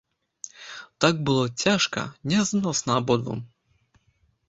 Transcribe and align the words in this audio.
Так 1.05 1.19
было 1.27 1.45
цяжка, 1.65 2.01
нязносна 2.35 2.91
абодвум. 3.03 3.49